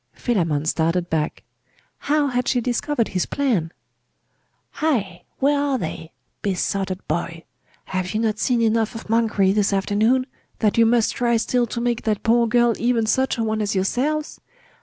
Philammon 0.13 0.65
started 0.65 1.11
back. 1.11 1.43
How 1.99 2.25
had 2.29 2.47
she 2.47 2.59
discovered 2.59 3.09
his 3.09 3.27
plan? 3.27 3.71
'Ay 4.81 5.25
where 5.37 5.59
are 5.61 5.77
they? 5.77 6.11
Besotted 6.41 7.07
boy! 7.07 7.43
Have 7.85 8.15
you 8.15 8.19
not 8.19 8.39
seen 8.39 8.63
enough 8.63 8.95
of 8.95 9.11
monkery 9.11 9.51
this 9.51 9.71
afternoon, 9.71 10.25
that 10.57 10.75
you 10.79 10.87
must 10.87 11.11
try 11.13 11.37
still 11.37 11.67
to 11.67 11.79
make 11.79 12.01
that 12.05 12.23
poor 12.23 12.47
girl 12.47 12.73
even 12.79 13.05
such 13.05 13.37
a 13.37 13.43
one 13.43 13.61
as 13.61 13.75
yourselves? 13.75 14.41